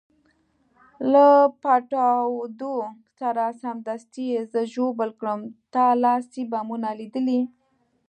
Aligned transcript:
له 1.11 1.27
پټاودو 1.61 2.75
سره 3.19 3.45
سمدستي 3.61 4.25
یې 4.33 4.39
زه 4.51 4.61
ژوبل 4.73 5.09
کړم، 5.19 5.39
تا 5.73 5.85
لاسي 6.03 6.43
بمونه 6.51 6.89
لیدلي؟ 6.99 7.41